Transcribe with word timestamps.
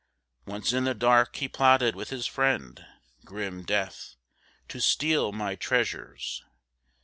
Once 0.47 0.73
in 0.73 0.85
the 0.85 0.95
dark 0.95 1.35
he 1.35 1.47
plotted 1.47 1.95
with 1.95 2.09
his 2.09 2.25
friend 2.25 2.87
Grim 3.23 3.61
Death, 3.61 4.15
to 4.67 4.79
steal 4.79 5.31
my 5.31 5.53
treasures. 5.53 6.43